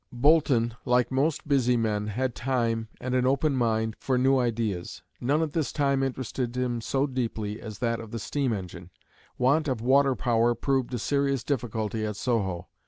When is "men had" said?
1.77-2.33